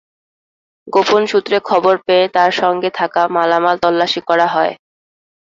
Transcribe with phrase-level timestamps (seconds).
[0.87, 4.73] গোপন সূত্রে খবর পেয়ে তাঁর সঙ্গে থাকা মালামাল তল্লাশি করা হয়।